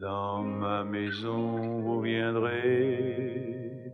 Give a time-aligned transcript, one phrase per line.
[0.00, 3.92] Dans ma maison, vous viendrez.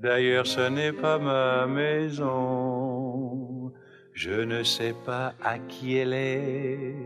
[0.00, 3.72] D'ailleurs, ce n'est pas ma maison.
[4.12, 6.96] Je ne sais pas à qui elle est.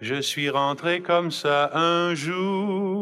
[0.00, 2.97] Je suis rentré comme ça un jour.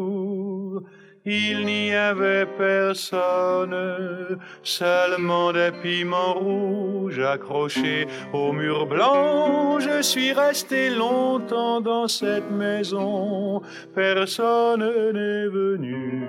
[1.29, 9.81] Il n'y avait personne, seulement des piments rouges accrochés au mur blanc.
[9.81, 13.61] Je suis resté longtemps dans cette maison,
[13.93, 16.29] personne n'est venu.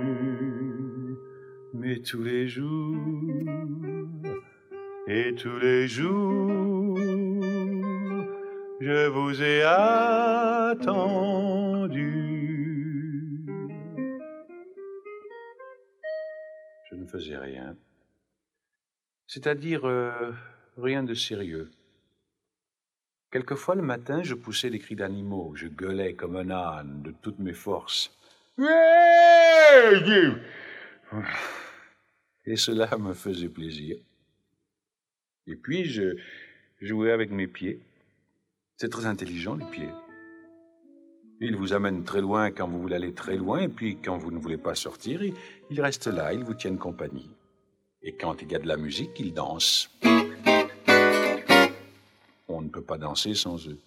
[1.75, 2.97] Mais tous les jours,
[5.07, 6.97] et tous les jours,
[8.81, 9.61] je vous ai
[10.71, 11.07] attendu.
[17.07, 17.75] Ne faisais rien,
[19.27, 20.31] c'est-à-dire euh,
[20.77, 21.71] rien de sérieux.
[23.31, 27.39] Quelquefois le matin, je poussais des cris d'animaux, je gueulais comme un âne de toutes
[27.39, 28.11] mes forces.
[32.45, 33.97] Et cela me faisait plaisir.
[35.45, 36.17] Et puis, je
[36.81, 37.81] jouais avec mes pieds.
[38.77, 39.91] C'est très intelligent, les pieds.
[41.39, 44.31] Ils vous amènent très loin quand vous voulez aller très loin, et puis quand vous
[44.31, 45.21] ne voulez pas sortir,
[45.69, 47.29] ils restent là, ils vous tiennent compagnie.
[48.01, 49.89] Et quand il y a de la musique, ils dansent.
[52.47, 53.77] On ne peut pas danser sans eux.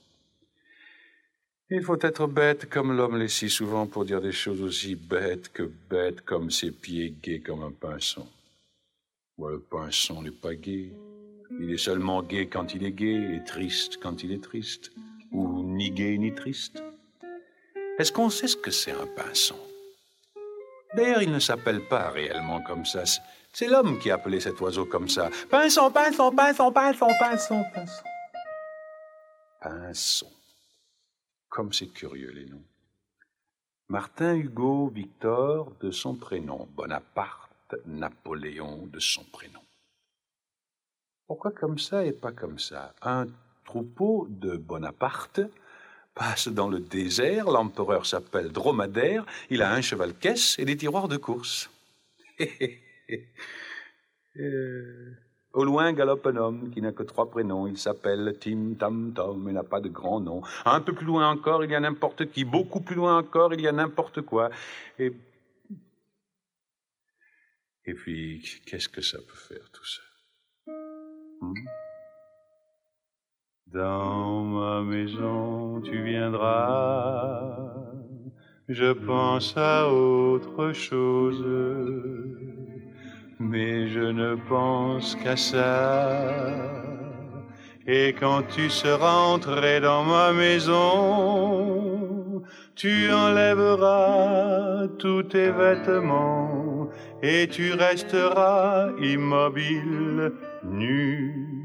[1.70, 5.52] Il faut être bête comme l'homme l'est si souvent pour dire des choses aussi bêtes
[5.52, 8.26] que bêtes comme ses pieds gais comme un pinson.
[9.38, 10.92] Ou le pinson n'est pas gai.
[11.60, 14.92] Il est seulement gai quand il est gai et triste quand il est triste.
[15.30, 16.82] Ou ni gai ni triste.
[18.00, 19.60] Est-ce qu'on sait ce que c'est un pinson?
[20.94, 23.02] D'ailleurs, il ne s'appelle pas réellement comme ça.
[23.52, 25.28] C'est l'homme qui a appelé cet oiseau comme ça.
[25.50, 28.04] Pinson, pinson, pinson, pinson, pinson, pinson.
[29.60, 30.32] Pinson.
[31.50, 32.64] Comme c'est curieux les noms.
[33.88, 36.66] Martin Hugo Victor de son prénom.
[36.70, 39.60] Bonaparte Napoléon de son prénom.
[41.26, 42.94] Pourquoi comme ça et pas comme ça?
[43.02, 43.26] Un
[43.66, 45.42] troupeau de Bonaparte
[46.15, 51.16] passe dans le désert, l'empereur s'appelle Dromadaire, il a un cheval-caisse et des tiroirs de
[51.16, 51.71] course.
[54.37, 55.16] Euh,
[55.53, 57.66] au loin galope un homme qui n'a que trois prénoms.
[57.66, 60.43] Il s'appelle Tim Tam Tom et n'a pas de grand nom.
[60.65, 62.44] Un peu plus loin encore, il y a n'importe qui.
[62.44, 64.50] Beaucoup plus loin encore, il y a n'importe quoi.
[64.99, 65.12] Et,
[67.84, 70.03] et puis, qu'est-ce que ça peut faire tout ça?
[71.41, 71.54] Hmm?
[73.72, 77.56] Dans ma maison, tu viendras.
[78.69, 81.44] Je pense à autre chose
[83.41, 86.20] mais je ne pense qu'à ça.
[87.86, 92.42] Et quand tu seras entré dans ma maison,
[92.76, 96.91] tu enlèveras tous tes vêtements
[97.22, 100.32] et tu resteras immobile,
[100.64, 101.59] nu,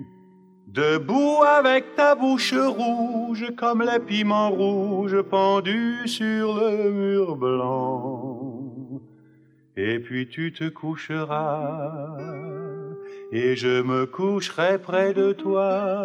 [0.76, 8.46] debout avec ta bouche rouge comme les piments rouges pendus sur le mur blanc
[9.78, 12.16] et puis tu te coucheras,
[13.32, 15.98] et je me coucherai près de toi.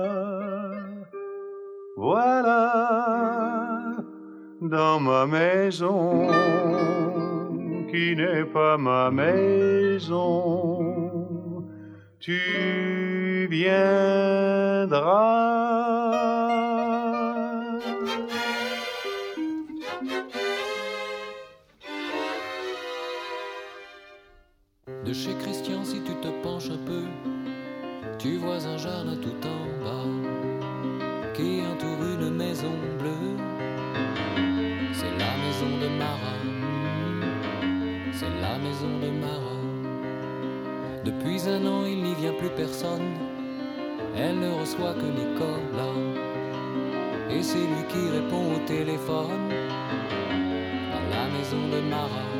[1.96, 3.16] Voilà,
[4.60, 6.28] dans ma maison,
[7.90, 10.10] qui n'est pas ma maison,
[12.18, 12.99] tu
[13.46, 15.00] viendras.
[25.04, 27.04] De chez Christian, si tu te penches un peu,
[28.18, 30.10] tu vois un jardin tout en bas
[31.34, 33.36] qui entoure une maison bleue.
[34.92, 36.42] C'est la maison de Marat,
[38.12, 39.60] c'est la maison de Marat.
[41.04, 43.14] Depuis un an, il n'y vient plus personne,
[44.22, 45.98] elle ne reçoit que Nicolas.
[47.30, 49.48] Et c'est lui qui répond au téléphone
[50.92, 52.30] dans la maison de Marat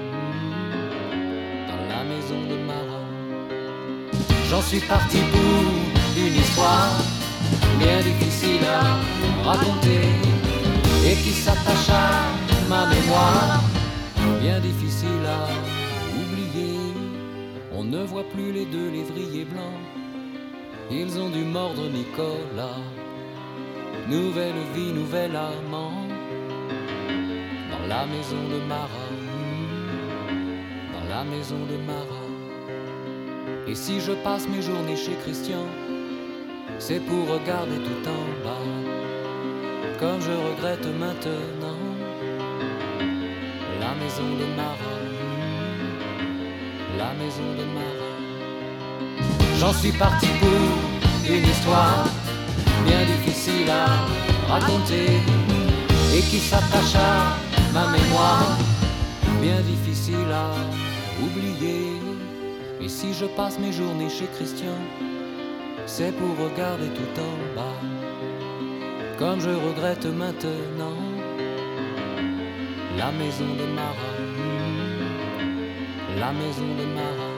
[2.04, 3.06] maison de Marat.
[4.48, 5.62] J'en suis parti pour
[6.16, 6.92] une histoire
[7.78, 10.02] bien difficile à raconter
[11.06, 12.08] et qui s'attache à
[12.68, 13.60] ma mémoire,
[14.40, 15.42] bien difficile à
[16.20, 16.78] oublier.
[17.72, 19.80] On ne voit plus les deux lévriers blancs,
[20.90, 22.82] ils ont dû mordre Nicolas.
[24.08, 25.92] Nouvelle vie, nouvel amant
[27.70, 29.10] dans la maison de Marat
[31.10, 32.30] la maison de Marat.
[33.66, 35.66] Et si je passe mes journées chez Christian,
[36.78, 38.66] c'est pour regarder tout en bas,
[39.98, 41.82] comme je regrette maintenant
[43.80, 45.02] la maison de Marat,
[46.96, 48.09] la maison de Marat.
[49.60, 52.06] J'en suis parti pour une histoire
[52.86, 54.06] bien difficile à
[54.50, 55.20] raconter
[56.16, 57.36] et qui s'attache à
[57.74, 58.56] ma mémoire,
[59.42, 60.54] bien difficile à
[61.22, 61.92] oublier.
[62.80, 64.78] Et si je passe mes journées chez Christian,
[65.84, 67.80] c'est pour regarder tout en bas,
[69.18, 70.96] comme je regrette maintenant
[72.96, 74.16] la maison de Marat,
[76.18, 77.29] la maison de Marat.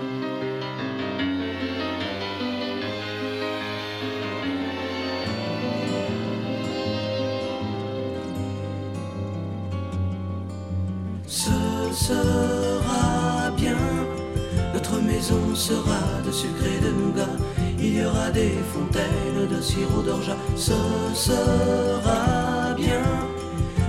[15.55, 17.37] Sera de sucre et de nougat.
[17.79, 20.37] Il y aura des fontaines de sirop d'orgeat.
[20.57, 20.73] Ce
[21.15, 23.03] sera bien.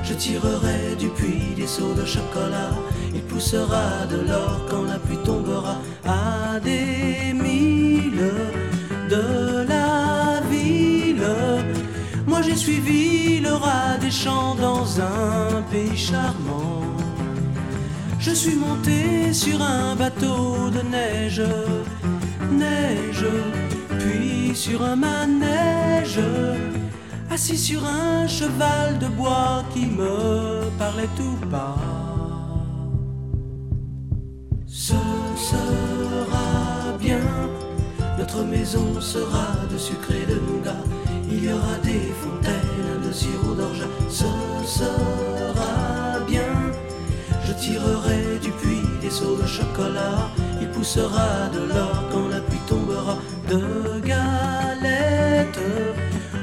[0.03, 2.73] Je tirerai du puits des seaux de chocolat.
[3.13, 8.31] Il poussera de l'or quand la pluie tombera à des milles
[9.09, 11.27] de la ville.
[12.27, 15.97] Moi j'ai suivi le rat des champs dans un pays.
[18.25, 21.43] Je suis monté sur un bateau de neige,
[22.53, 23.25] neige,
[23.99, 26.21] puis sur un manège,
[27.29, 31.75] assis sur un cheval de bois qui me parlait tout bas.
[34.67, 34.93] Ce
[35.35, 37.19] sera bien,
[38.17, 40.81] notre maison sera de sucre et de nougat.
[41.29, 43.85] Il y aura des fontaines de sirop d'orge.
[44.07, 44.23] Ce
[50.61, 53.17] Il poussera de l'or quand la pluie tombera.
[53.49, 55.59] De galettes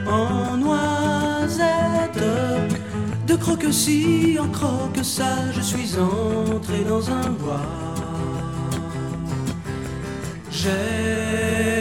[0.07, 2.25] en noisettes.
[3.27, 5.53] De croque-ci en croque-ça.
[5.53, 7.67] Je suis entré dans un bois.
[10.51, 11.81] J'aimais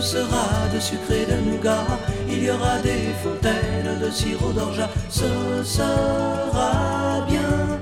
[0.00, 1.86] sera de sucre et de nougat.
[2.28, 4.82] Il y aura des fontaines de sirop d'orge.
[5.08, 5.30] Ce
[5.64, 7.80] sera bien.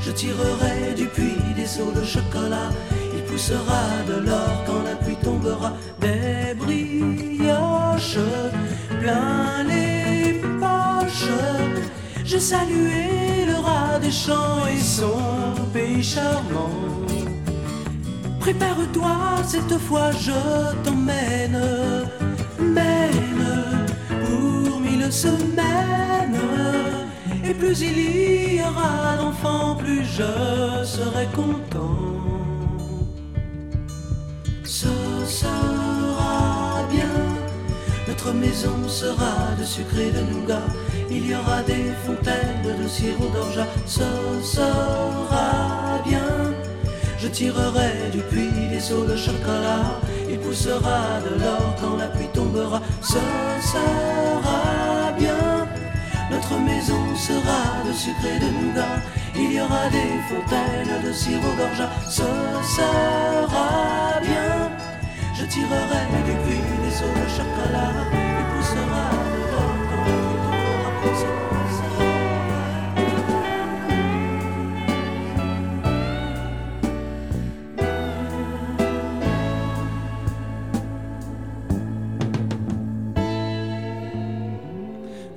[0.00, 2.70] Je tirerai du puits des seaux de chocolat.
[3.14, 5.72] Il poussera de l'or quand la pluie tombera.
[6.00, 8.18] Des brioches
[9.00, 11.32] plein les poches.
[12.24, 16.70] J'ai salué le rat des champs et son pays charmant.
[18.46, 20.30] Prépare-toi, cette fois je
[20.84, 21.60] t'emmène,
[22.60, 23.44] mène
[24.24, 26.40] pour mille semaines.
[27.44, 32.22] Et plus il y aura d'enfants, plus je serai content.
[34.62, 34.94] Ce
[35.26, 37.16] sera bien,
[38.06, 40.68] notre maison sera de sucre et de nougat.
[41.10, 43.58] Il y aura des fontaines de sirop d'orge.
[43.86, 44.06] Ce
[44.40, 46.25] sera bien.
[47.26, 49.98] Je tirerai du puits des seaux de chocolat.
[50.30, 52.80] Il poussera de l'or quand la pluie tombera.
[53.02, 53.18] Ce
[53.72, 55.66] sera bien.
[56.30, 59.02] Notre maison sera de sucre et de nougat.
[59.34, 61.88] Il y aura des fontaines de sirop d'orge.
[62.08, 62.22] Ce
[62.76, 64.70] sera bien.
[65.34, 68.15] Je tirerai du puits des seaux de chocolat.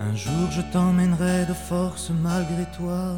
[0.02, 3.18] Un jour je t'emmènerai de force malgré toi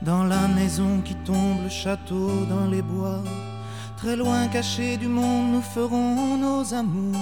[0.00, 3.24] Dans la maison qui tombe, le château dans les bois.
[3.96, 7.16] Très loin caché du monde, nous ferons nos amours,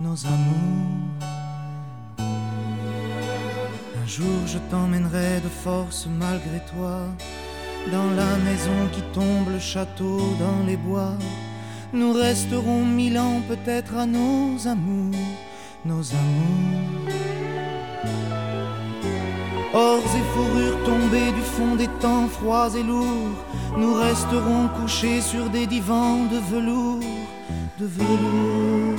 [0.00, 1.20] nos amours.
[4.02, 7.02] Un jour je t'emmènerai de force malgré toi
[7.92, 11.16] Dans la maison qui tombe, le château dans les bois.
[11.92, 15.14] Nous resterons mille ans peut-être à nos amours,
[15.84, 17.29] nos amours
[19.72, 23.38] Ors et fourrures tombées du fond des temps froids et lourds,
[23.78, 26.98] nous resterons couchés sur des divans de velours,
[27.78, 28.98] de velours.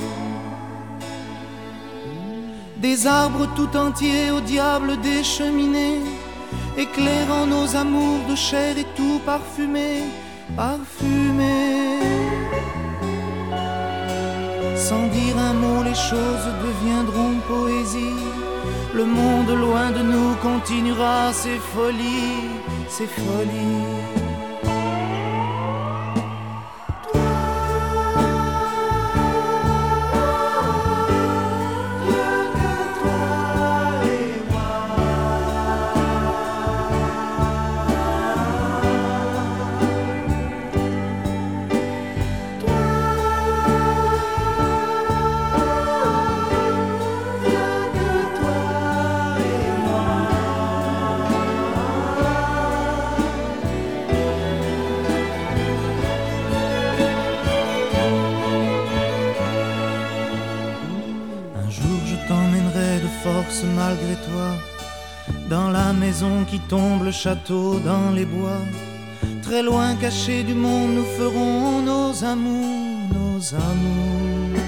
[2.78, 6.00] Des arbres tout entiers au diable des cheminées,
[6.78, 10.04] éclairant nos amours de chair et tout parfumé,
[10.56, 12.00] parfumée.
[14.74, 18.31] Sans dire un mot, les choses deviendront poésie.
[18.94, 22.50] Le monde loin de nous continuera ses folies,
[22.88, 24.21] ses folies.
[66.46, 68.62] Qui tombe, le château dans les bois.
[69.42, 74.60] Très loin caché du monde, nous ferons nos amours, nos amours.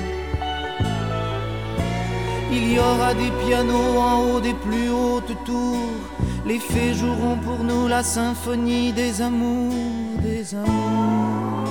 [2.52, 5.98] Il y aura des pianos en haut des plus hautes tours.
[6.46, 11.68] Les fées joueront pour nous la symphonie des amours, des amours.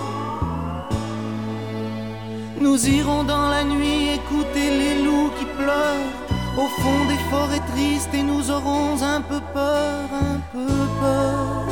[2.60, 6.23] Nous irons dans la nuit écouter les loups qui pleurent
[6.58, 11.66] au fond des forêts tristes et nous aurons un peu peur, un peu peur.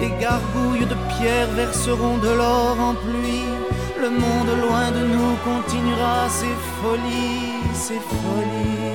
[0.00, 3.52] Les gargouilles de pierre verseront de l'or en pluie.
[4.00, 8.89] Le monde loin de nous continuera ses folies, ses folies.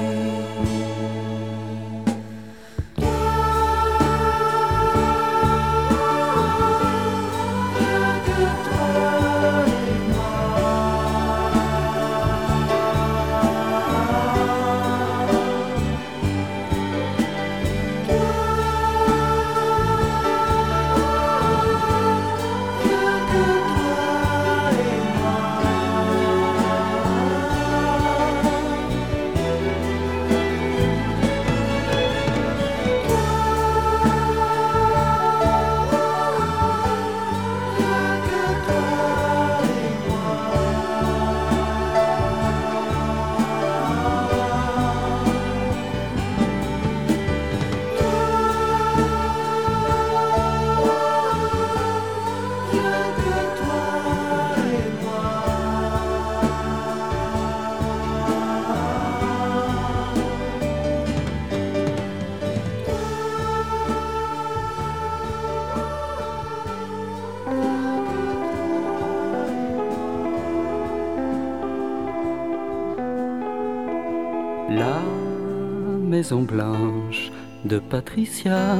[76.15, 77.31] Maison blanche
[77.65, 78.77] de Patricia.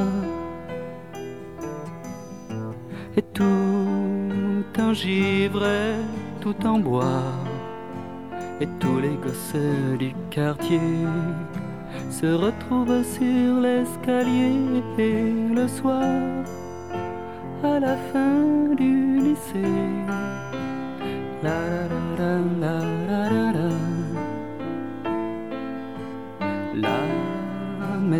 [3.16, 5.66] Et tout en givre,
[6.40, 7.22] tout en bois.
[8.60, 10.80] Et tous les gosses du quartier
[12.10, 14.54] se retrouvent sur l'escalier
[15.54, 16.02] le soir
[17.62, 19.95] à la fin du lycée.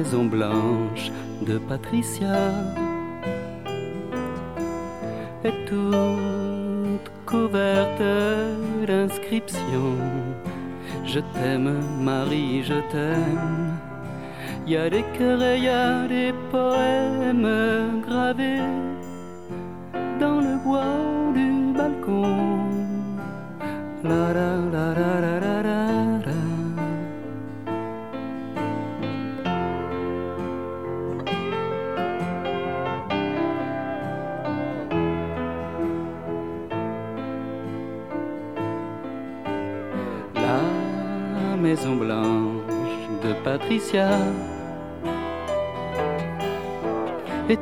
[0.06, 1.10] Maison blanche
[1.42, 2.52] de Patricia
[5.42, 8.02] est toute couverte
[8.86, 9.98] d'inscriptions.
[11.04, 13.74] Je t'aime, Marie, je t'aime.
[14.66, 18.62] Y a des cœurs et y a des poèmes gravés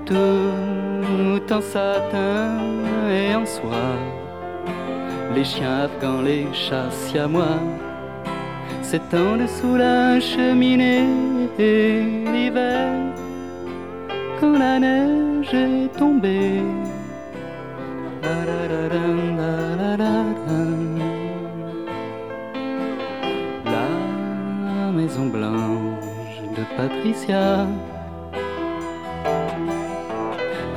[0.06, 2.58] Tout en satin
[3.08, 3.96] et en soie,
[5.34, 7.58] les chiens afghans, les chats à moi
[8.82, 11.06] s'étendent dessous la cheminée
[11.58, 12.92] et l'hiver,
[14.40, 16.60] quand la neige est tombée.
[25.04, 27.66] maison blanche de Patricia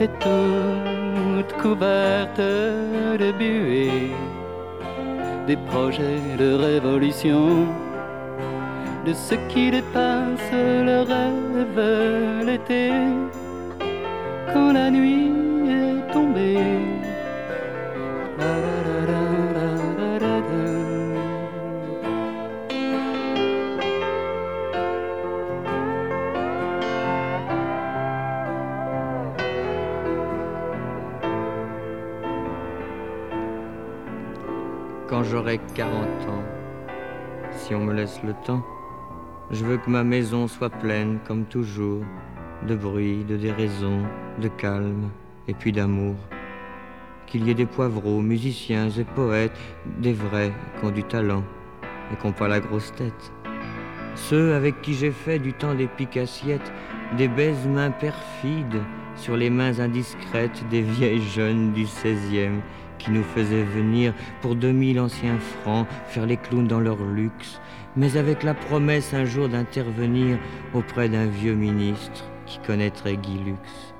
[0.01, 4.12] est toute couverte de buée,
[5.48, 7.66] des projets de révolution,
[9.06, 12.92] de ce qui dépasse le rêve l'été,
[14.54, 15.26] quand la nuit
[35.48, 35.94] j'aurai 40
[36.27, 36.44] ans,
[37.51, 38.66] si on me laisse le temps,
[39.50, 42.04] je veux que ma maison soit pleine, comme toujours,
[42.68, 44.01] de bruit, de déraison,
[44.42, 45.10] de calme
[45.48, 46.16] et puis d'amour.
[47.27, 49.58] Qu'il y ait des poivreaux, musiciens et poètes,
[50.00, 51.44] des vrais qui ont du talent
[52.12, 53.32] et qui n'ont pas la grosse tête.
[54.16, 56.74] Ceux avec qui j'ai fait du temps des piques-assiettes,
[57.18, 58.82] des baises mains perfides
[59.16, 62.60] sur les mains indiscrètes des vieilles jeunes du 16e
[63.00, 67.60] qui nous faisaient venir pour 2000 anciens francs faire les clowns dans leur luxe,
[67.96, 70.38] mais avec la promesse un jour d'intervenir
[70.74, 73.94] auprès d'un vieux ministre qui connaîtrait Guy Lux.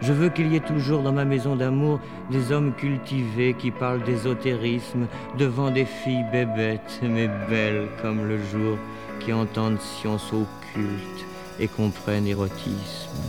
[0.00, 2.00] Je veux qu'il y ait toujours dans ma maison d'amour
[2.30, 5.06] des hommes cultivés qui parlent d'ésotérisme
[5.38, 8.76] devant des filles bébêtes mais belles comme le jour,
[9.20, 11.26] qui entendent science occulte
[11.58, 13.22] et comprennent érotisme.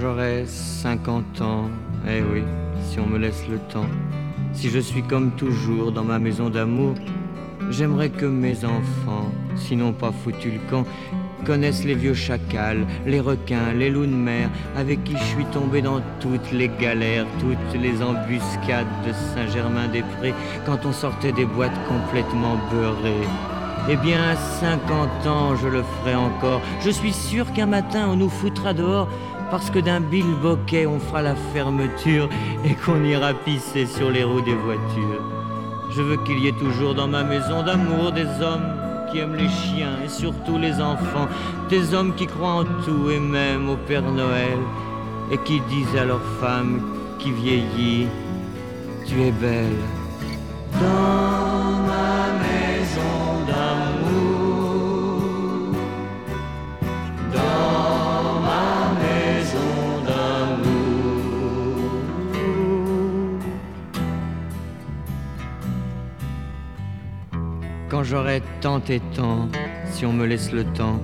[0.00, 1.70] J'aurai 50 ans,
[2.06, 2.42] eh oui,
[2.82, 3.86] si on me laisse le temps,
[4.52, 6.94] si je suis comme toujours dans ma maison d'amour,
[7.70, 10.84] j'aimerais que mes enfants, sinon pas foutu le camp,
[11.44, 15.80] connaissent les vieux chacals, les requins, les loups de mer, avec qui je suis tombé
[15.80, 20.34] dans toutes les galères, toutes les embuscades de Saint-Germain-des-Prés,
[20.66, 23.28] quand on sortait des boîtes complètement beurrées.
[23.88, 26.60] Eh bien, à 50 ans, je le ferai encore.
[26.84, 29.08] Je suis sûr qu'un matin, on nous foutra dehors
[29.50, 32.28] parce que d'un bilboquet, on fera la fermeture
[32.64, 35.22] et qu'on ira pisser sur les roues des voitures.
[35.90, 38.66] Je veux qu'il y ait toujours dans ma maison d'amour des hommes
[39.10, 41.28] qui aiment les chiens et surtout les enfants,
[41.70, 44.58] des hommes qui croient en tout et même au Père Noël
[45.30, 46.80] et qui disent à leur femme
[47.18, 48.08] qui vieillit,
[49.06, 49.76] tu es belle.
[68.06, 69.48] J'aurai tant et tant,
[69.90, 71.00] si on me laisse le temps,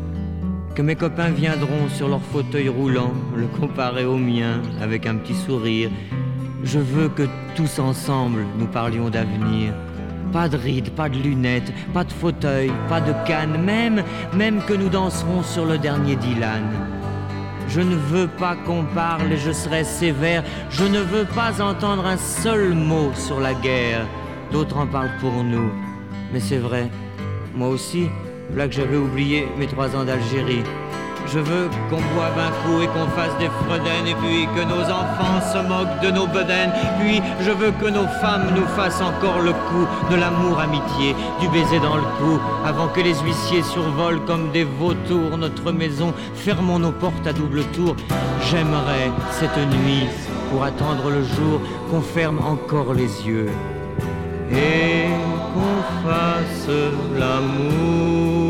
[0.75, 5.35] que mes copains viendront sur leur fauteuil roulant, le comparer au mien avec un petit
[5.35, 5.91] sourire.
[6.63, 7.25] Je veux que
[7.57, 9.75] tous ensemble nous parlions d'avenir.
[10.33, 14.73] Pas de rides, pas de lunettes, pas de fauteuil, pas de canne, même, même que
[14.73, 16.63] nous danserons sur le dernier Dylan.
[17.69, 20.45] Je ne veux pas qu'on parle et je serai sévère.
[20.71, 24.07] Je ne veux pas entendre un seul mot sur la guerre.
[24.53, 25.71] D'autres en parlent pour nous.
[26.33, 26.89] Mais c'est vrai,
[27.55, 28.09] moi aussi,
[28.57, 30.63] là que j'avais oublié mes trois ans d'Algérie.
[31.27, 34.83] Je veux qu'on boive un coup et qu'on fasse des fredaines et puis que nos
[34.83, 36.73] enfants se moquent de nos bedaines.
[37.01, 41.49] Puis je veux que nos femmes nous fassent encore le coup de l'amour amitié, du
[41.49, 46.13] baiser dans le cou, avant que les huissiers survolent comme des vautours notre maison.
[46.35, 47.95] Fermons nos portes à double tour.
[48.51, 50.09] J'aimerais cette nuit,
[50.51, 53.51] pour attendre le jour, qu'on ferme encore les yeux
[54.53, 55.09] et
[55.55, 56.69] qu'on fasse
[57.19, 58.42] l'amour.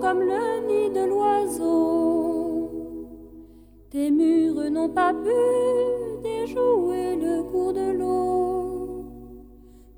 [0.00, 2.70] Comme le nid de l'oiseau.
[3.90, 5.30] Tes murs n'ont pas pu
[6.22, 9.04] déjouer le cours de l'eau.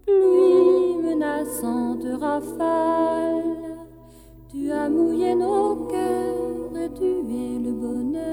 [0.07, 3.79] Pluie menaçante rafale,
[4.49, 8.31] tu as mouillé nos cœurs et tué le bonheur.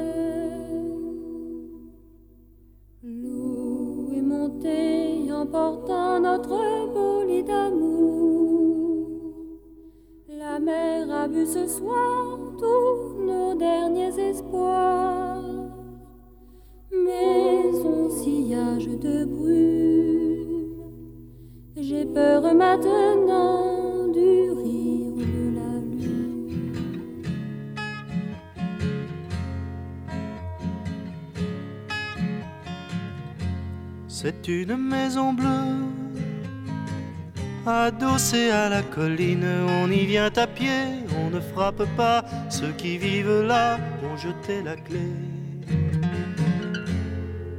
[3.03, 6.86] L'eau est montée emportant notre
[11.27, 15.43] a bu ce soir tous nos derniers espoirs.
[17.05, 20.69] Mais son sillage de brume,
[21.75, 26.73] j'ai peur maintenant du rire de la lune.
[34.07, 35.75] C'est une maison bleue,
[37.65, 39.45] adossée à la colline.
[39.81, 42.23] On y vient à pied, on ne frappe pas.
[42.49, 45.07] Ceux qui vivent là ont jeté la clé.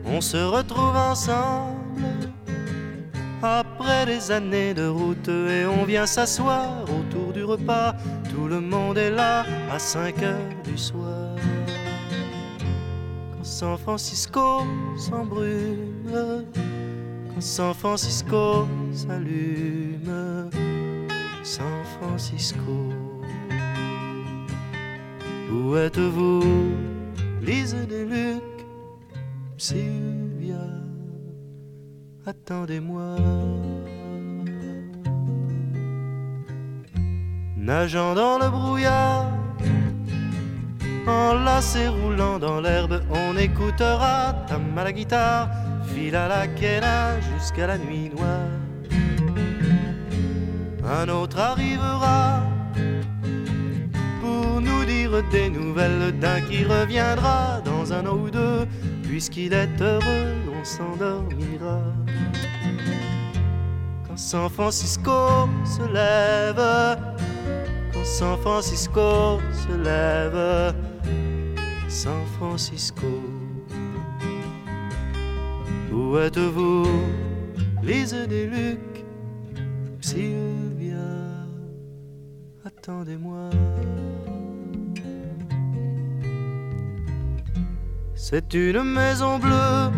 [0.04, 2.02] On se retrouve ensemble
[3.42, 7.94] après des années de route et on vient s'asseoir autour du repas.
[8.30, 11.36] Tout le monde est là à 5 heures du soir.
[13.36, 14.62] Quand San Francisco
[14.96, 16.44] s'embrume,
[17.34, 20.50] quand San Francisco s'allume,
[21.42, 22.97] San Francisco.
[25.58, 26.42] Où êtes-vous,
[27.42, 28.62] Lise des Lucs,
[29.56, 30.66] Sylvia?
[32.24, 33.16] Attendez-moi.
[37.56, 39.26] Nageant dans le brouillard,
[41.06, 45.50] enlacé roulant dans l'herbe, on écoutera tam à la guitare,
[45.92, 48.52] fil à la quena jusqu'à la nuit noire.
[50.84, 52.47] Un autre arrivera
[55.30, 58.66] des nouvelles d'un qui reviendra dans un an ou deux,
[59.02, 61.80] puisqu'il est heureux, on s'endormira.
[64.06, 66.62] Quand San Francisco se lève,
[67.92, 70.74] quand San Francisco se lève,
[71.88, 73.06] San Francisco.
[75.92, 76.86] Où êtes-vous,
[77.82, 79.04] Lise des Lucs,
[80.00, 80.96] Sylvia?
[82.64, 83.50] Attendez-moi.
[88.20, 89.92] C'est une maison bleue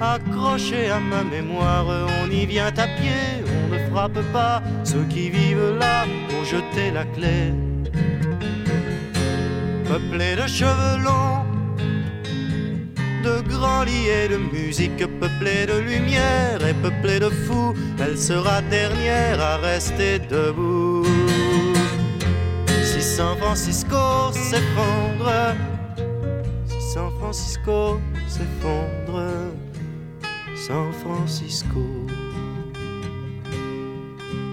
[0.00, 1.84] accrochée à ma mémoire.
[2.22, 4.62] On y vient à pied, on ne frappe pas.
[4.82, 7.52] Ceux qui vivent là ont jeté la clé.
[9.86, 11.44] Peuplée de cheveux longs,
[13.22, 18.62] de grands lits et de musique, peuplée de lumière et peuplée de fous, elle sera
[18.62, 21.04] dernière à rester debout.
[22.82, 25.54] Si San Francisco s'effondre,
[26.96, 29.52] San Francisco s'effondre,
[30.56, 31.84] San Francisco.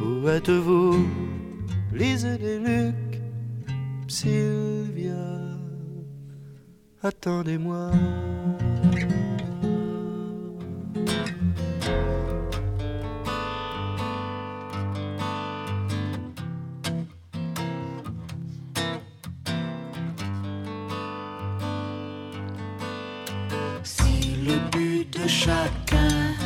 [0.03, 1.07] Où êtes-vous,
[1.93, 3.21] Lise des Lucs,
[4.09, 5.55] Sylvia?
[7.01, 7.91] Attendez-moi.
[25.13, 26.42] De chacun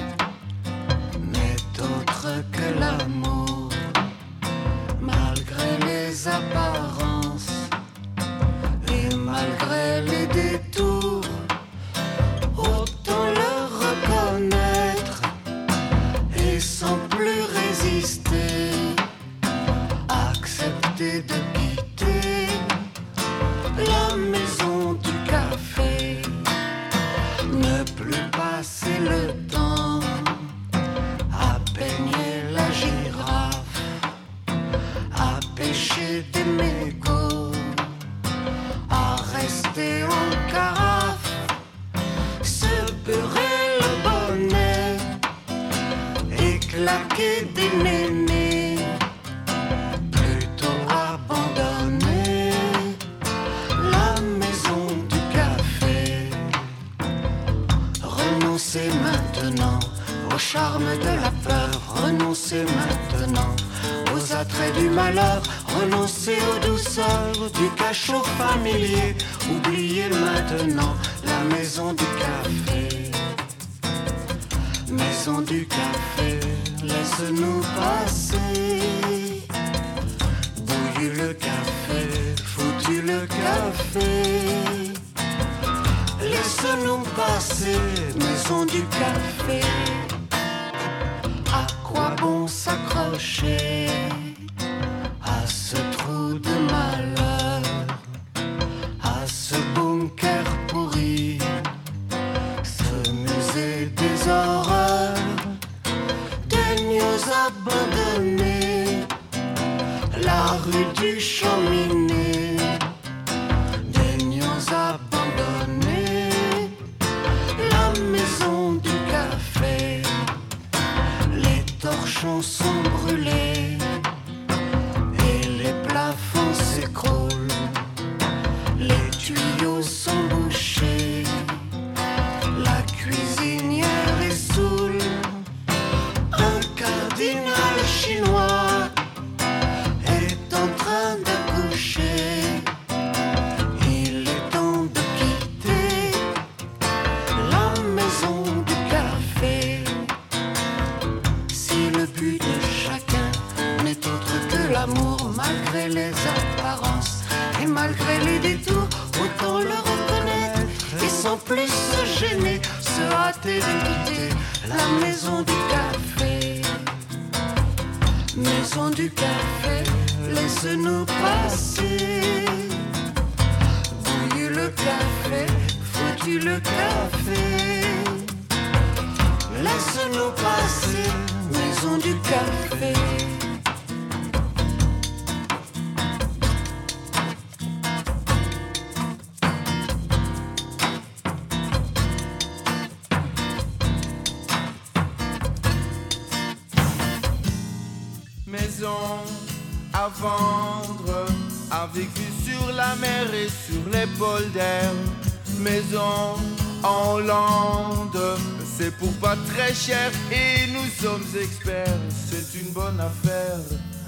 [208.77, 211.99] c'est pour pas très cher et nous sommes experts.
[212.29, 213.59] C'est une bonne affaire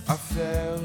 [0.08, 0.77] à faire.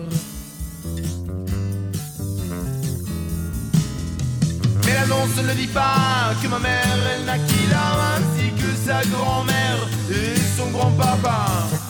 [4.85, 9.89] Mais l'annonce ne dit pas que ma mère, elle naquit là, ainsi que sa grand-mère
[10.11, 11.47] et son grand-papa,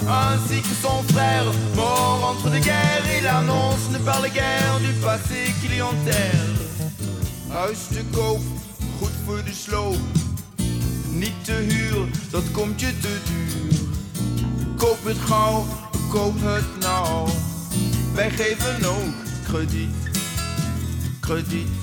[0.09, 1.45] ainsi que son frère,
[1.77, 3.07] mort entre deux guerres.
[3.17, 6.51] Et l'annonce ne parle guère du passé qu'il y enterre.
[7.69, 8.41] Huis te koop,
[8.99, 10.24] goed voor de sloop.
[11.15, 13.81] Niet te huur, dat komt je te duur.
[14.77, 15.67] Koop het gauw,
[16.11, 17.29] koop het nou.
[18.15, 19.95] Wij geven ook krediet,
[21.21, 21.83] krediet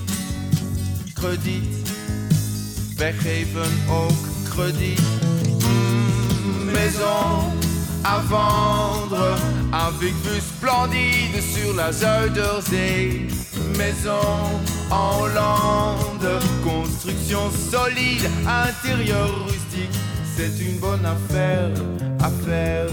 [1.22, 1.92] krediet.
[2.96, 4.18] Wij geven ook
[4.48, 5.00] krediet.
[5.58, 7.52] Mm, maison
[8.04, 9.36] à vendre,
[9.70, 13.26] avec vue splendide sur la Zuiderzee.
[13.76, 14.60] Maison
[14.92, 19.98] en Hollande, construction solide, intérieur rustique.
[20.36, 21.70] C'est une bonne affaire
[22.20, 22.86] à faire.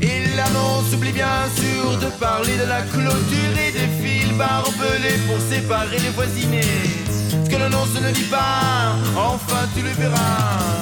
[0.00, 5.40] Et l'annonce oublie bien sûr de parler de la clôture et des fils barbelés pour
[5.40, 6.62] séparer les voisinés.
[7.44, 10.76] Ce que l'annonce ne dit pas, enfin tu le verras.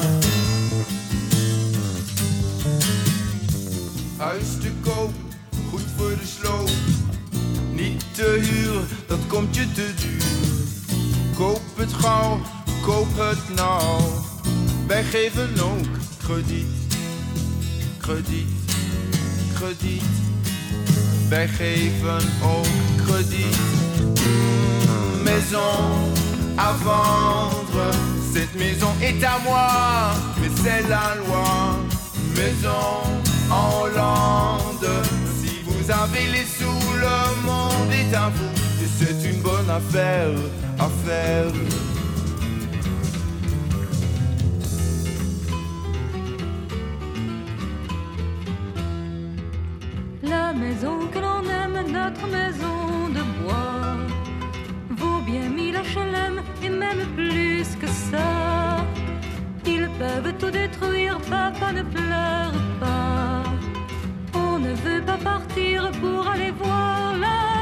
[5.96, 6.70] Voor de sloop.
[7.72, 10.22] Niet te huur, dat komt je te duur.
[11.37, 12.40] Koop het gauw,
[12.83, 14.02] koop het nou.
[14.87, 15.87] Wij geven ook
[16.18, 16.66] krediet,
[17.98, 18.64] krediet
[19.54, 20.02] krediet.
[21.28, 22.66] Wij geven ook
[23.07, 23.57] krediet.
[25.24, 26.12] Maison
[26.57, 27.90] à vendre,
[28.33, 31.76] cette maison est à moi, mais c'est la loi.
[32.37, 33.13] Maison
[38.14, 38.55] à vous.
[38.83, 40.31] Et c'est une bonne affaire
[40.79, 41.53] à faire.
[50.22, 53.96] La maison que l'on aime, notre maison de bois,
[54.90, 58.85] vaut bien mille HLM et même plus que ça.
[59.66, 63.42] Ils peuvent tout détruire, papa ne pleure pas.
[64.35, 67.53] On ne veut pas partir pour aller voir là-bas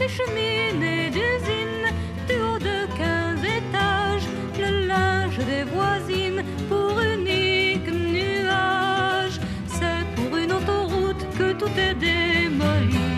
[0.00, 1.86] les cheminées d'usine
[2.28, 9.40] du haut de 15 étages, le linge des voisines pour unique nuage.
[9.66, 13.10] C'est pour une autoroute que tout est démoli.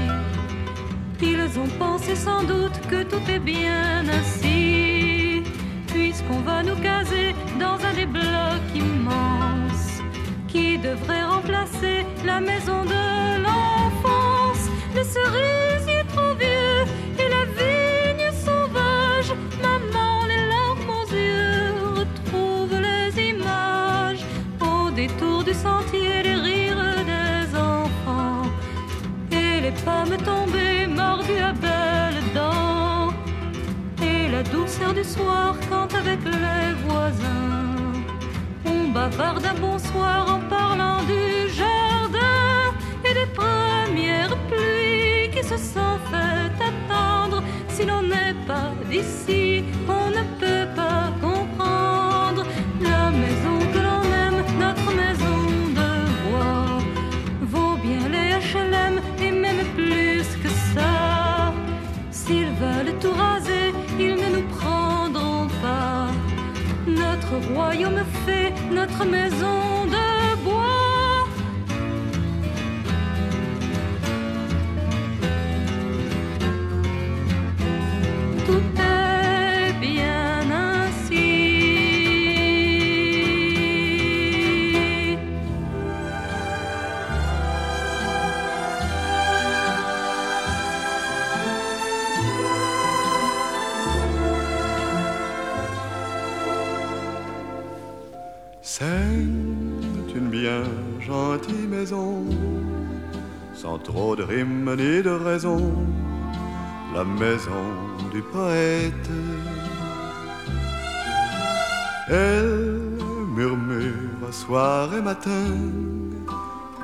[1.21, 5.43] Ils ont pensé sans doute que tout est bien ainsi,
[5.89, 10.03] puisqu'on va nous caser dans un des blocs immenses.
[10.49, 14.65] qui devrait remplacer la maison de l'enfance,
[14.97, 15.90] les cerisiers
[30.11, 33.13] pommes tombées, mordues à belles dents
[34.03, 37.93] et la douceur du soir quand avec les voisins
[38.65, 45.99] on bavarde un bonsoir en parlant du jardin et des premières pluies qui se sont
[46.11, 47.43] fait attendre.
[47.69, 50.50] Si l'on n'est pas d'ici, on ne peut
[67.71, 69.80] royaume fait notre maison
[107.01, 107.67] la maison
[108.13, 109.11] du poète.
[112.09, 112.93] Elle
[113.35, 115.47] murmure soir et matin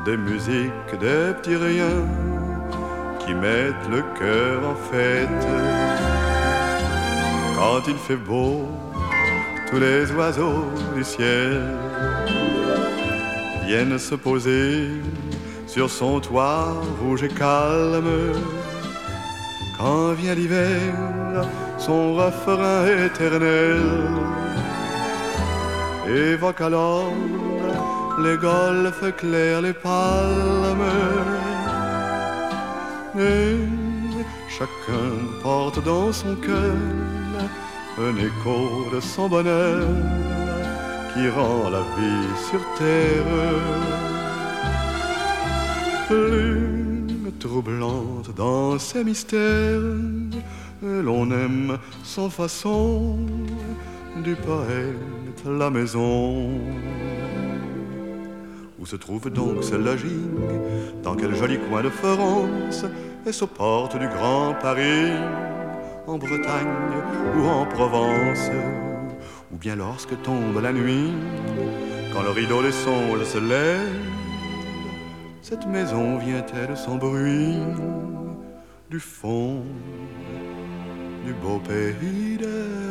[0.07, 2.07] des musiques, des petits riens
[3.21, 5.47] qui mettent le cœur en fête.
[7.57, 8.69] Quand il fait beau,
[9.69, 10.65] tous les oiseaux
[10.97, 11.61] du ciel
[13.67, 14.89] viennent se poser
[15.67, 16.69] sur son toit
[17.01, 18.33] rouge et calme.
[19.79, 20.95] Quand vient l'hiver,
[21.79, 23.83] son refrain éternel
[26.09, 27.13] évoque alors
[28.19, 30.93] les golfes clairs, les palmes.
[33.19, 33.57] Et
[34.49, 35.11] chacun
[35.43, 36.77] porte dans son cœur
[37.99, 39.89] un écho de son bonheur
[41.13, 43.25] qui rend la vie sur terre
[46.09, 46.86] plus
[47.39, 49.81] troublante dans ses mystères.
[50.83, 53.19] L'on aime sans façon
[54.23, 56.51] du poète la maison.
[58.79, 60.27] Où se trouve donc ce logis
[61.03, 62.85] Dans quel joli coin de France
[63.27, 65.13] Est-ce aux portes du Grand Paris
[66.07, 67.03] en Bretagne
[67.37, 68.51] ou en Provence,
[69.53, 71.13] ou bien lorsque tombe la nuit,
[72.13, 74.16] quand le rideau des songes se lève,
[75.49, 77.59] cette maison vient-elle sans bruit
[78.91, 79.63] du fond
[81.25, 82.86] du beau pays des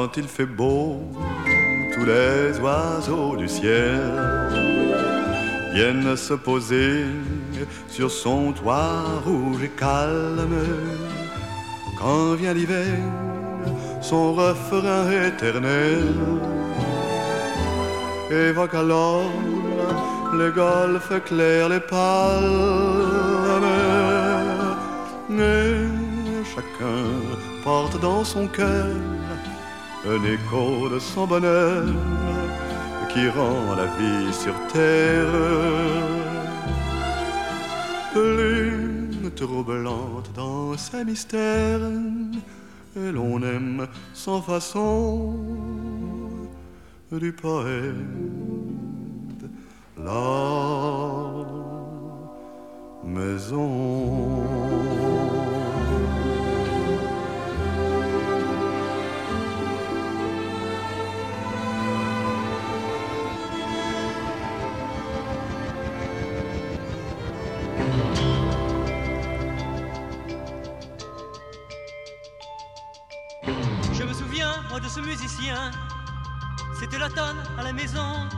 [0.00, 1.00] Quand il fait beau,
[1.92, 4.00] tous les oiseaux du ciel
[5.74, 7.04] viennent se poser
[7.88, 10.60] sur son toit rouge et calme.
[11.98, 12.94] Quand vient l'hiver,
[14.00, 16.14] son refrain éternel
[18.30, 19.32] évoque alors
[20.38, 22.44] les golfes clairs, les palmes.
[25.32, 27.02] Et chacun
[27.64, 28.86] porte dans son cœur
[30.10, 31.84] un écho de son bonheur
[33.12, 35.26] qui rend la vie sur terre
[38.12, 41.80] plus troublante dans ses mystères.
[42.96, 45.36] Et l'on aime sans façon
[47.12, 47.94] du poète
[49.98, 51.44] la
[53.04, 54.17] maison.
[74.98, 75.70] Ce musicien.
[76.78, 78.28] C'était l'automne à la maison.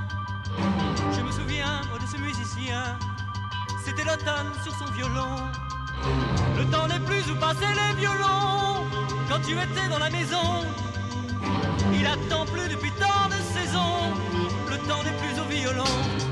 [1.13, 2.99] Je me souviens de ce musicien,
[3.85, 5.37] c'était l'automne sur son violon.
[6.57, 8.87] Le temps n'est plus où passer les violons
[9.29, 10.65] quand tu étais dans la maison.
[11.95, 14.13] Il attend plus depuis tant de saisons,
[14.69, 16.30] le temps n'est plus au violon.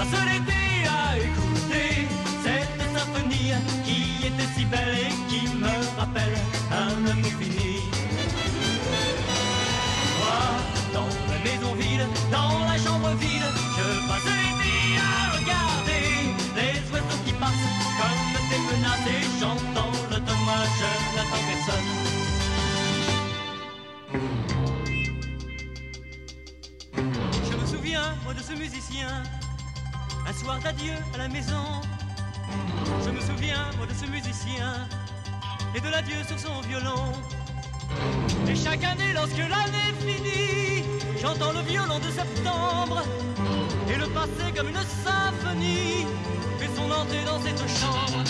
[0.00, 2.08] Passe l'été à écouter
[2.42, 3.52] cette symphonie
[3.84, 6.36] qui était si belle et qui me rappelle
[6.72, 7.72] un amour fini.
[10.18, 10.40] Moi,
[10.94, 14.76] dans la maison vide, dans la chambre vide, je passe l'été
[15.08, 16.06] à regarder
[16.56, 21.88] les oiseaux qui passent comme des menaces et j'entends l'automne, moi je n'attends personne.
[27.50, 29.22] Je me souviens, moi, de ce musicien,
[30.40, 31.82] soir d'adieu à la maison.
[33.04, 34.88] Je me souviens, moi, de ce musicien,
[35.74, 37.12] et de l'adieu sur son violon.
[38.48, 40.84] Et chaque année, lorsque l'année finit,
[41.20, 43.02] j'entends le violon de septembre.
[43.92, 46.06] Et le passé, comme une symphonie,
[46.58, 48.24] fait son entrée dans cette chambre.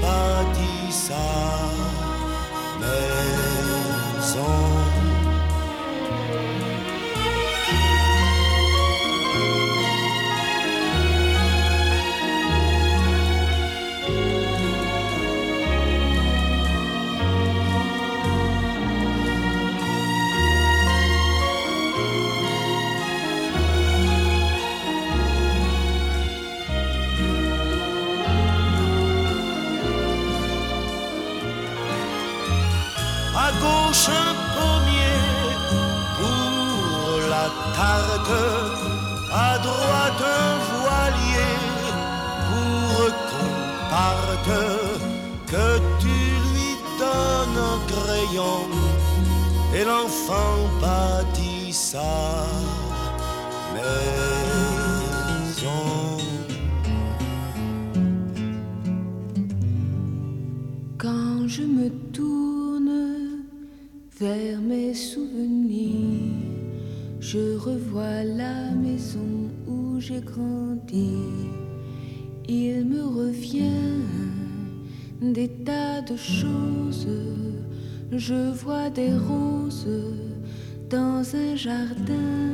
[0.00, 1.28] Bâtit sa
[2.80, 4.97] maison.
[33.88, 35.24] Un pommier
[36.16, 38.36] pour la tarte,
[39.32, 41.56] à droite un voilier
[42.48, 43.54] pour qu'on
[43.90, 44.60] parte,
[45.46, 45.68] que
[46.00, 46.18] tu
[46.52, 48.62] lui donnes un crayon
[49.74, 52.44] et l'enfant bâtit sa
[53.74, 55.08] maison.
[60.98, 61.88] Quand je me
[64.20, 66.34] vers mes souvenirs,
[67.20, 71.14] je revois la maison où j'ai grandi.
[72.48, 74.02] Il me revient
[75.20, 77.06] des tas de choses.
[78.10, 79.86] Je vois des roses
[80.90, 82.50] dans un jardin,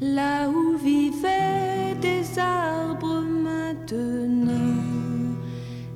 [0.00, 4.82] là où vivaient des arbres maintenant.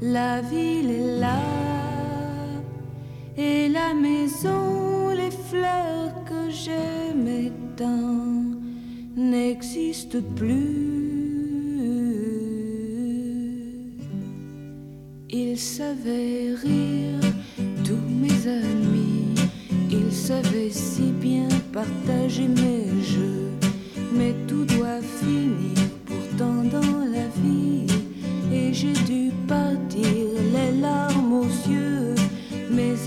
[0.00, 1.73] La ville est là
[3.36, 8.34] et la maison, les fleurs que j'aimais tant
[9.16, 10.94] n'existent plus.
[15.30, 17.20] Ils savaient rire
[17.84, 19.34] tous mes amis,
[19.90, 23.50] ils savaient si bien partager mes jeux,
[24.12, 27.86] mais tout doit finir pourtant dans la vie,
[28.52, 30.06] et j'ai dû partir
[30.52, 31.93] les larmes aux yeux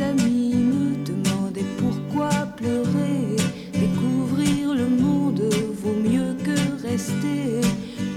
[0.01, 3.35] amis me demandaient pourquoi pleurer.
[3.73, 5.41] Découvrir le monde
[5.81, 7.61] vaut mieux que rester.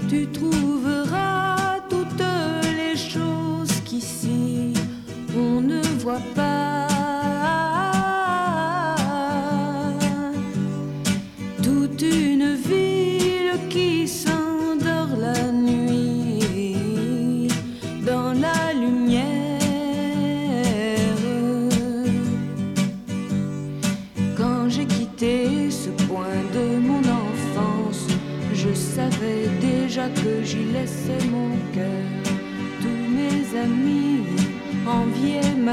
[0.09, 0.80] Tu trouves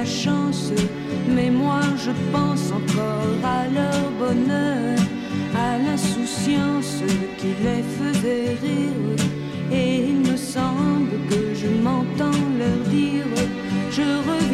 [0.04, 0.72] chance,
[1.28, 4.98] mais moi je pense encore à leur bonheur,
[5.54, 7.02] à l'insouciance
[7.38, 9.16] qui les faisait rire.
[9.70, 13.26] Et il me semble que je m'entends leur dire,
[13.90, 14.47] je.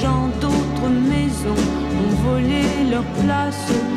[0.00, 1.62] gens d'autres maisons
[2.00, 3.87] ont volé leur place.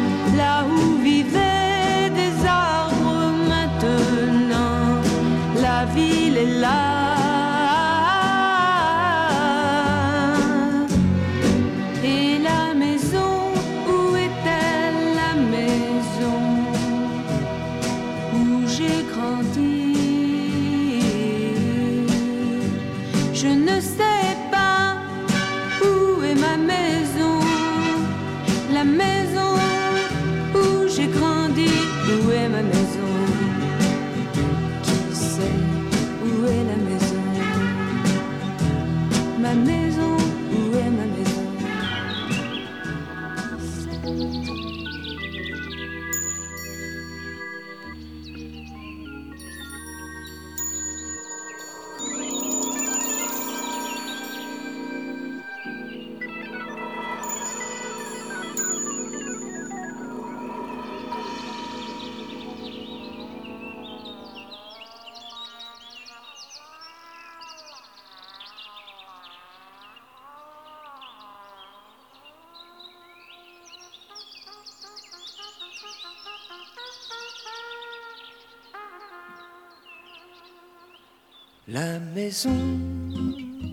[81.74, 82.50] La maison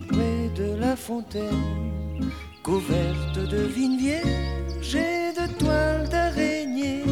[0.06, 2.30] près de la fontaine,
[2.62, 7.02] couverte de vignes vierges et de toiles d'araignée,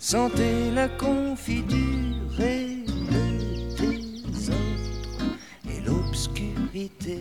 [0.00, 2.82] sentez la confiture et
[3.12, 4.58] le désordre
[5.70, 7.20] et l'obscurité.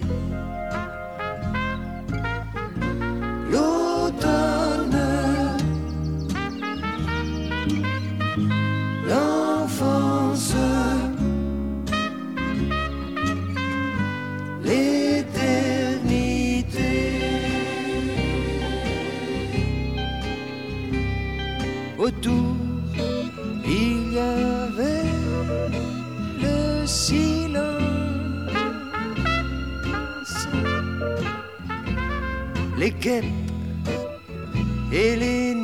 [33.05, 33.25] gelip
[34.93, 35.54] elini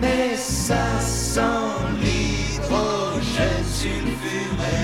[0.00, 1.40] mais ça sent
[2.02, 4.78] l'hydrogène sulfuré.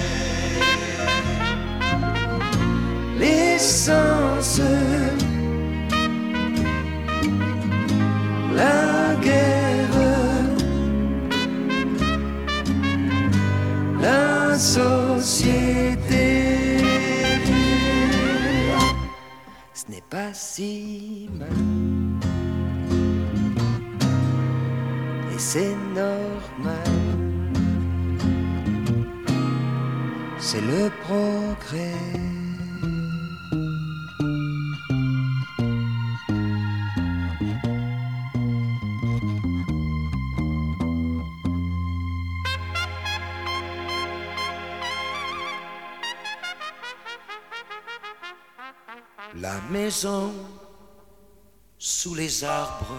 [3.18, 4.60] L'essence,
[8.54, 9.98] la guerre,
[14.00, 16.28] la société.
[19.74, 21.71] Ce n'est pas si mal.
[30.52, 31.94] C'est le progrès.
[49.40, 50.34] La maison
[51.78, 52.98] sous les arbres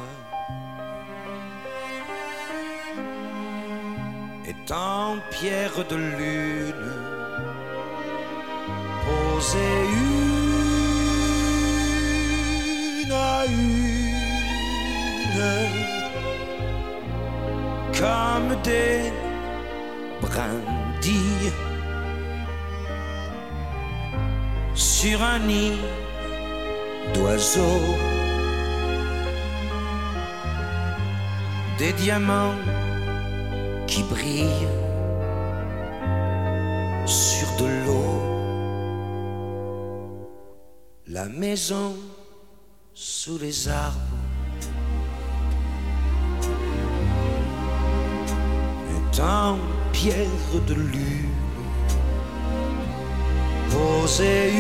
[4.43, 7.12] est en pierre de lune
[9.43, 9.59] posée
[13.03, 13.43] une à
[17.99, 19.11] comme des
[20.21, 21.51] brindilles
[24.73, 25.77] sur un nid
[27.13, 27.95] d'oiseaux,
[31.77, 32.55] des diamants
[33.87, 34.82] qui brillent
[41.13, 41.95] La maison
[42.95, 43.99] sous les arbres
[48.89, 49.59] est en
[49.91, 50.15] pierre
[50.67, 51.29] de lune
[53.69, 54.53] posée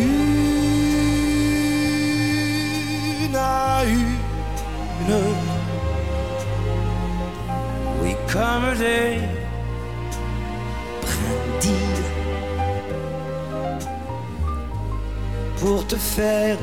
[3.25, 4.19] une à une.
[8.03, 9.42] Oui, comme des
[15.63, 16.57] pour te faire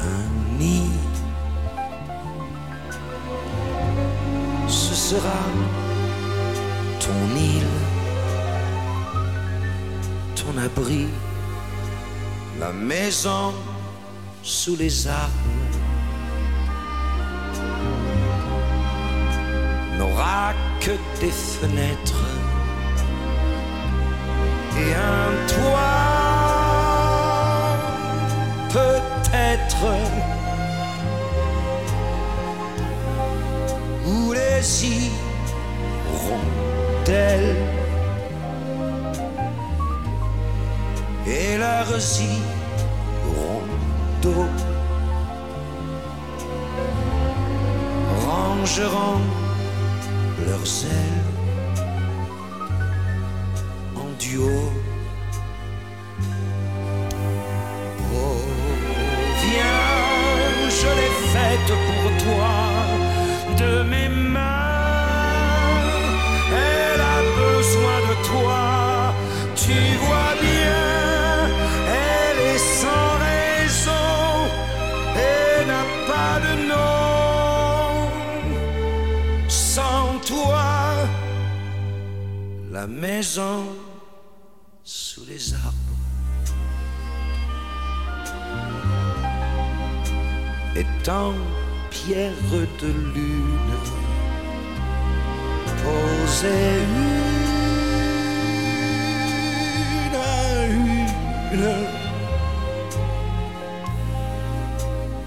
[0.00, 0.90] un nid.
[4.66, 5.42] Ce sera
[7.04, 7.76] ton île,
[10.40, 11.06] ton abri,
[12.58, 13.52] la maison
[14.42, 15.50] sous les arbres
[19.98, 22.24] n'aura que des fenêtres
[24.82, 25.93] et un toit,
[34.06, 34.84] où les
[36.04, 37.56] hirondelles
[41.26, 42.00] et leurs
[43.22, 44.48] hirondeaux
[48.26, 49.20] rangeront
[50.46, 51.23] leurs ailes
[82.84, 83.64] la maison
[84.82, 85.72] sous les arbres
[91.08, 91.32] en
[91.90, 92.32] pierre
[92.82, 93.76] de lune
[95.82, 96.82] posée
[100.06, 101.78] une à une.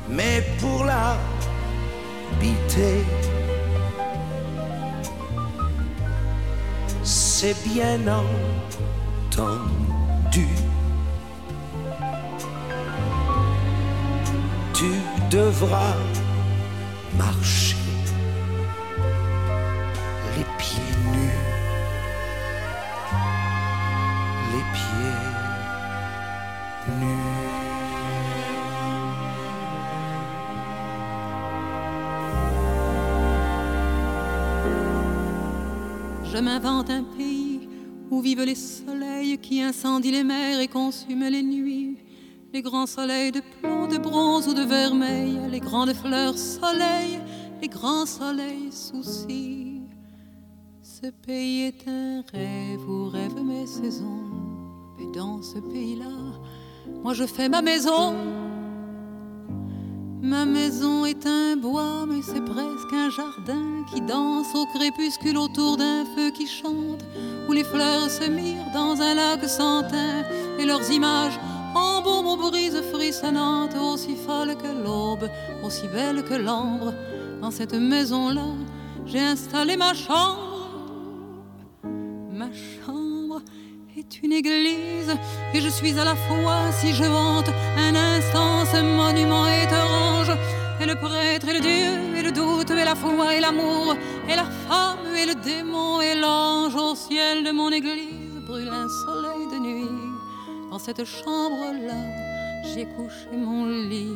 [0.10, 1.18] Mais pour l'habiter,
[7.40, 8.00] c'est bien
[9.32, 9.48] entendu.
[14.74, 14.92] Tu
[15.30, 15.98] devras
[17.16, 17.76] marcher
[20.36, 21.44] les pieds nus,
[24.54, 25.22] les pieds
[27.00, 27.38] nus.
[36.34, 37.27] Je m'invente un pays
[38.18, 41.98] où vivent les soleils qui incendient les mers et consument les nuits.
[42.52, 47.20] Les grands soleils de plomb, de bronze ou de vermeil, les grandes fleurs soleil,
[47.62, 49.82] les grands soleils soucis.
[50.82, 54.26] Ce pays est un rêve où rêvent mes saisons.
[54.98, 56.16] Mais dans ce pays-là,
[57.04, 58.16] moi je fais ma maison.
[60.22, 65.78] Ma maison est un bois, mais c'est presque un jardin qui danse au crépuscule autour
[65.78, 67.06] d'un feu qui chante,
[67.48, 70.24] où les fleurs se mirent dans un lac sans teint
[70.58, 71.40] et leurs images
[71.76, 75.30] embaument aux brises frissonnantes, aussi folles que l'aube,
[75.64, 76.94] aussi belles que l'ambre.
[77.40, 78.48] Dans cette maison-là,
[79.06, 80.68] j'ai installé ma chambre.
[82.34, 82.97] Ma chambre
[84.24, 85.16] une église
[85.54, 90.32] et je suis à la fois, si je vante un instant ce monument étrange,
[90.80, 93.96] et le prêtre et le Dieu et le doute et la foi et l'amour
[94.30, 98.88] et la femme et le démon et l'ange au ciel de mon église brûle un
[99.06, 99.90] soleil de nuit.
[100.72, 101.96] Dans cette chambre-là,
[102.64, 104.16] j'ai couché mon lit.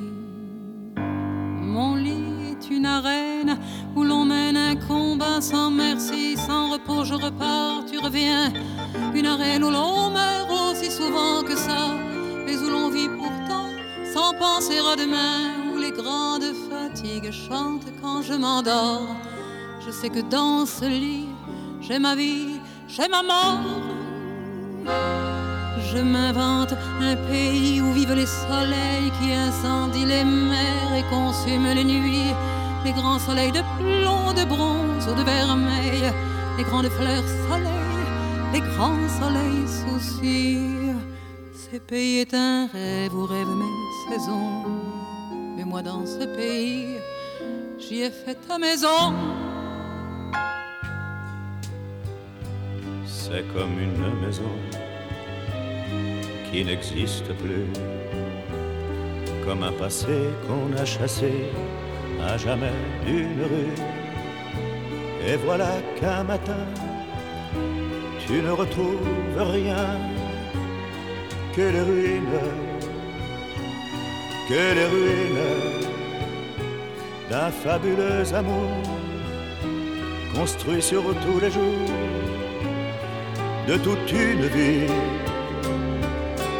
[0.98, 3.58] Mon lit est une arène
[3.96, 4.21] où l'on
[4.58, 8.52] un combat sans merci, sans repos, je repars, tu reviens.
[9.14, 11.90] Une arène où l'on meurt aussi souvent que ça,
[12.46, 13.70] mais où l'on vit pourtant
[14.14, 19.16] sans penser à demain, où les grandes fatigues chantent quand je m'endors.
[19.86, 21.28] Je sais que dans ce lit,
[21.82, 23.60] j'ai ma vie, j'ai ma mort.
[25.94, 31.84] Je m'invente un pays où vivent les soleils qui incendient les mers et consument les
[31.84, 32.34] nuits.
[32.84, 36.12] Les grands soleils de plomb, de bronze ou de vermeil.
[36.58, 38.06] Les grandes fleurs soleil,
[38.54, 40.58] les grands soleils soucis.
[41.54, 44.64] Ce pays est un rêve où rêvent mes saisons.
[45.56, 46.98] Mais moi dans ce pays,
[47.80, 49.14] j'y ai fait ta maison.
[53.06, 54.54] C'est comme une maison
[56.52, 57.68] qui n'existe plus,
[59.46, 61.32] comme un passé qu'on a chassé
[62.38, 63.78] jamais d'une rue.
[65.28, 66.66] Et voilà qu'un matin,
[68.26, 70.00] tu ne retrouves rien
[71.56, 72.48] que les ruines,
[74.50, 75.88] que les ruines
[77.30, 78.72] d'un fabuleux amour
[80.36, 81.92] construit sur tous les jours
[83.68, 85.22] de toute une vie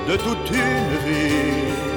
[0.08, 1.91] de toute une vie.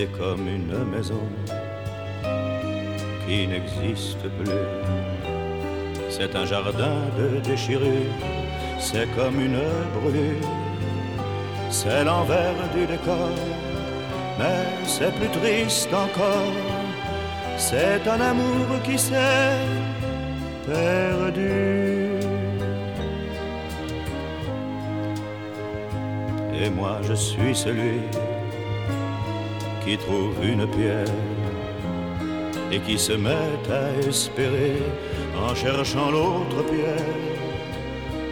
[0.00, 1.20] Et comme une maison
[3.26, 4.64] qui n'existe plus,
[6.08, 8.14] c'est un jardin de déchirure,
[8.78, 9.60] c'est comme une
[9.96, 10.48] brûlure,
[11.68, 13.36] c'est l'envers du décor,
[14.38, 16.54] mais c'est plus triste encore,
[17.58, 19.58] c'est un amour qui s'est
[20.66, 22.08] perdu.
[26.58, 28.00] Et moi je suis celui
[29.84, 31.14] qui trouve une pierre
[32.72, 34.82] et qui se met à espérer
[35.36, 37.16] en cherchant l'autre pierre.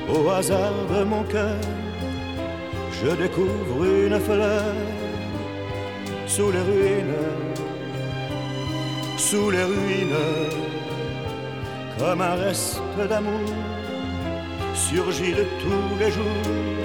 [0.08, 1.60] Au hasard de mon cœur,
[2.92, 4.74] je découvre une fleur
[6.26, 7.26] sous les ruines,
[9.16, 10.24] sous les ruines,
[11.98, 13.52] comme un reste d'amour
[14.74, 16.78] surgit de tous les jours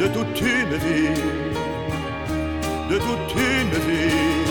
[0.00, 1.20] de toute une vie,
[2.90, 4.44] de toute une vie.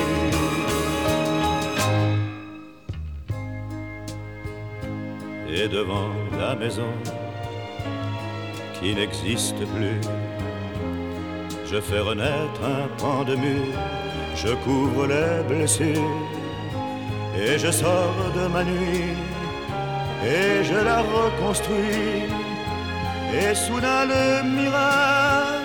[5.55, 6.93] Et devant la maison
[8.79, 10.01] qui n'existe plus,
[11.71, 13.73] je fais renaître un pan de mur,
[14.35, 16.17] je couvre les blessures,
[17.37, 19.13] et je sors de ma nuit,
[20.25, 22.27] et je la reconstruis
[23.33, 25.63] et soudain le miracle.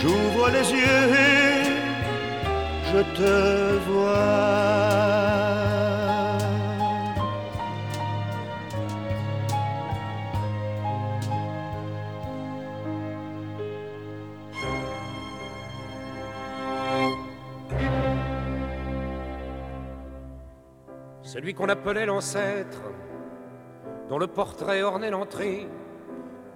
[0.00, 1.60] J'ouvre les yeux
[2.92, 4.70] je te vois.
[21.22, 22.82] Celui qu'on appelait l'ancêtre
[24.08, 25.68] dont le portrait ornait l'entrée,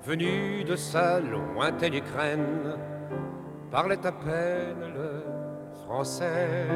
[0.04, 2.76] venu de sa lointaine Ukraine,
[3.70, 5.24] parlait à peine le
[5.84, 6.66] français.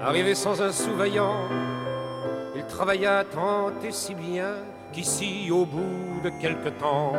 [0.00, 1.48] Arrivé sans un sous-vaillant,
[2.56, 4.54] il travailla tant et si bien
[4.92, 7.12] qu'ici, au bout de quelque temps,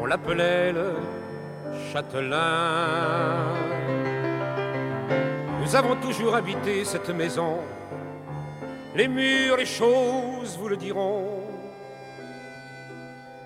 [0.00, 0.94] on l'appelait le
[1.92, 3.54] châtelain.
[5.60, 7.58] Nous avons toujours habité cette maison
[8.94, 11.40] les murs, les choses vous le diront.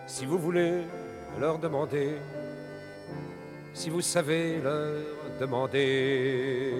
[0.07, 0.82] Si vous voulez
[1.38, 2.16] leur demander,
[3.77, 6.72] si vous savez leur demander.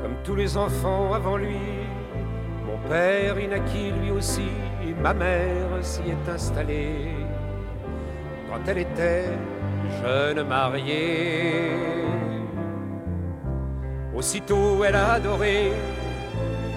[0.00, 1.60] Comme tous les enfants avant lui,
[2.66, 4.50] mon père naquit lui aussi,
[5.02, 7.10] ma mère s'y est installée
[8.48, 9.26] quand elle était
[10.00, 11.70] jeune mariée.
[14.16, 15.70] Aussitôt elle a adoré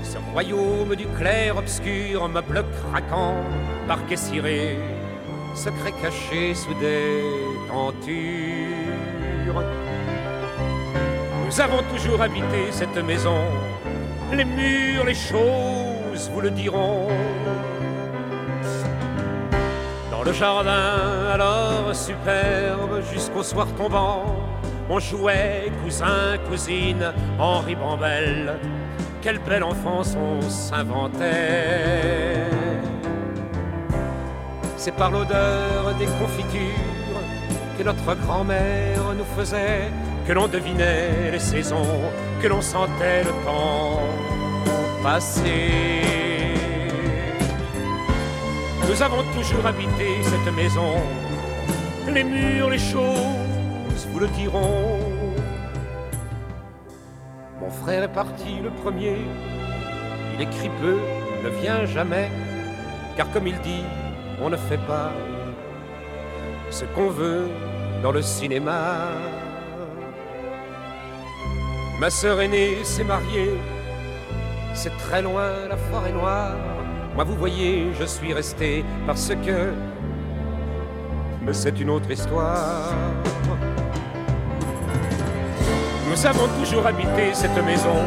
[0.03, 3.37] ce royaume du clair obscur, meuble craquant,
[3.87, 4.77] parquet ciré,
[5.53, 7.23] secret caché sous des
[7.67, 9.63] tentures.
[11.45, 13.43] Nous avons toujours habité cette maison,
[14.31, 17.09] les murs, les choses vous le diront.
[20.09, 24.23] Dans le jardin, alors superbe, jusqu'au soir tombant,
[24.89, 28.59] on jouait cousin, cousine, Henri Bambel.
[29.21, 32.40] Quelle belle enfance on s'inventait.
[34.83, 37.21] C'est par l'odeur des confitures
[37.77, 39.91] que notre grand-mère nous faisait,
[40.27, 42.01] que l'on devinait les saisons,
[42.41, 43.99] que l'on sentait le temps
[45.03, 46.01] passer.
[48.89, 50.95] Nous avons toujours habité cette maison,
[52.11, 54.97] les murs, les choses vous le diront.
[57.61, 59.17] Mon frère est parti le premier,
[60.33, 60.97] il écrit peu,
[61.43, 62.31] ne vient jamais,
[63.15, 63.83] car comme il dit,
[64.41, 65.11] on ne fait pas
[66.69, 67.47] ce qu'on veut
[68.01, 69.09] dans le cinéma.
[71.99, 73.59] Ma sœur aînée s'est mariée,
[74.73, 76.55] c'est très loin la forêt noire.
[77.13, 79.73] Moi, vous voyez, je suis resté parce que.
[81.43, 82.93] Mais c'est une autre histoire.
[86.09, 87.97] Nous avons toujours habité cette maison.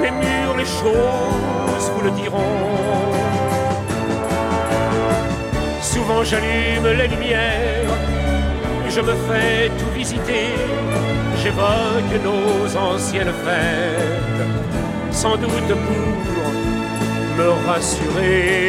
[0.00, 3.23] Les murs, les choses vous le diront.
[5.94, 7.94] Souvent j'allume les lumières,
[8.88, 10.48] je me fais tout visiter,
[11.40, 16.48] j'évoque nos anciennes fêtes, sans doute pour
[17.38, 18.64] me rassurer.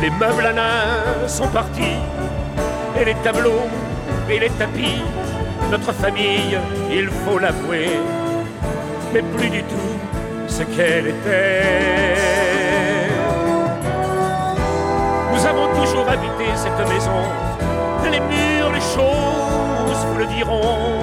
[0.00, 1.98] Les meubles à nains sont partis,
[3.00, 3.66] et les tableaux
[4.30, 5.02] et les tapis,
[5.72, 6.56] notre famille,
[6.88, 7.98] il faut l'avouer,
[9.12, 9.98] mais plus du tout
[10.46, 12.37] ce qu'elle était.
[15.38, 17.22] Nous avons toujours habité cette maison,
[18.10, 20.98] les murs, les choses vous le diront.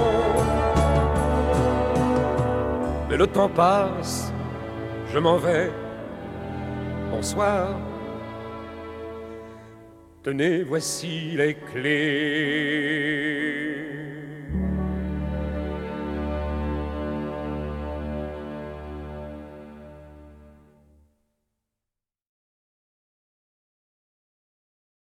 [3.10, 4.34] Mais le temps passe,
[5.14, 5.72] je m'en vais.
[7.12, 7.80] Bonsoir.
[10.22, 13.35] Tenez, voici les clés.